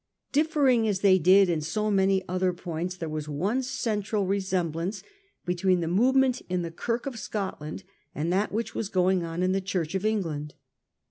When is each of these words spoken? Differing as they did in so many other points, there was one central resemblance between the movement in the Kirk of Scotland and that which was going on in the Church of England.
Differing 0.31 0.87
as 0.87 1.01
they 1.01 1.19
did 1.19 1.47
in 1.47 1.61
so 1.61 1.91
many 1.91 2.27
other 2.27 2.53
points, 2.53 2.95
there 2.95 3.07
was 3.07 3.29
one 3.29 3.61
central 3.61 4.25
resemblance 4.25 5.03
between 5.45 5.79
the 5.79 5.87
movement 5.87 6.41
in 6.49 6.63
the 6.63 6.71
Kirk 6.71 7.05
of 7.05 7.19
Scotland 7.19 7.83
and 8.15 8.33
that 8.33 8.51
which 8.51 8.73
was 8.73 8.89
going 8.89 9.23
on 9.23 9.43
in 9.43 9.51
the 9.51 9.61
Church 9.61 9.93
of 9.93 10.03
England. 10.03 10.55